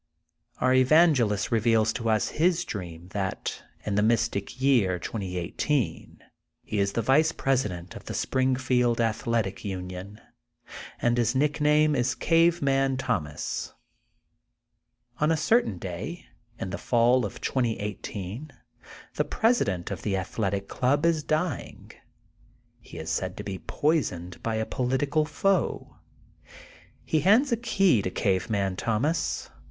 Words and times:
Our 0.57 0.73
evangelist 0.73 1.51
reveals 1.51 1.93
to 1.93 2.09
us 2.09 2.29
his 2.29 2.65
dream 2.65 3.09
that 3.09 3.61
in 3.85 3.93
the 3.93 4.01
Mystic 4.01 4.59
Year 4.59 4.97
2018, 4.97 6.23
he 6.63 6.79
is 6.79 6.93
the 6.93 7.03
Vice 7.03 7.31
Presi 7.31 7.67
dent 7.67 7.95
of 7.95 8.05
the 8.05 8.15
Springfield 8.15 8.99
Athletic 8.99 9.57
U^ion 9.59 10.19
and 10.99 11.17
his 11.19 11.35
nickname 11.35 11.95
is 11.95 12.15
Cave 12.15 12.63
Man 12.63 12.97
Thomas. 12.97 13.75
On 15.19 15.29
a 15.31 15.37
certain 15.37 15.77
day, 15.77 16.25
in 16.57 16.71
the 16.71 16.79
fall 16.79 17.23
of 17.23 17.39
2018, 17.39 18.51
the 19.13 19.23
president 19.23 19.91
of 19.91 20.01
the 20.01 20.17
Athletic 20.17 20.67
Union 20.81 21.05
is 21.05 21.21
dying. 21.21 21.91
He 22.79 22.97
is 22.97 23.11
*'said 23.11 23.37
to 23.37 23.43
he*' 23.45 23.59
poisoned 23.59 24.41
by 24.41 24.55
a 24.55 24.65
political 24.65 25.25
foe. 25.25 25.97
He 27.05 27.19
hands 27.19 27.51
a 27.51 27.55
key 27.57 28.01
to 28.01 28.09
Cave 28.09 28.49
Man 28.49 28.75
Thomas. 28.75 29.51